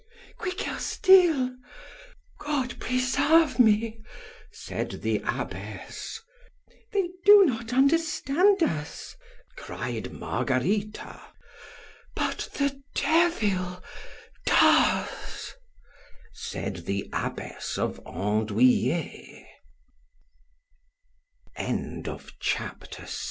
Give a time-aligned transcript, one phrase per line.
[0.39, 4.01] Quicker still—God preserve me;
[4.51, 9.15] said the abbess—They do not understand us,
[9.55, 13.83] cried Margarita—But the Devil
[14.47, 15.53] does,
[16.33, 19.45] said the abbess of _Andoüillets.